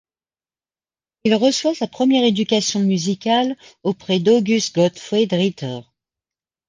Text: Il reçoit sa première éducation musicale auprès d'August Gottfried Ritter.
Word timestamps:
Il 1.25 1.35
reçoit 1.35 1.75
sa 1.75 1.85
première 1.85 2.23
éducation 2.25 2.79
musicale 2.79 3.55
auprès 3.83 4.17
d'August 4.19 4.73
Gottfried 4.73 5.31
Ritter. 5.31 5.81